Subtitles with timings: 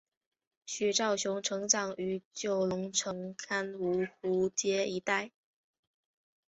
[0.65, 5.29] 许绍雄成长于九龙城红磡芜湖街一带。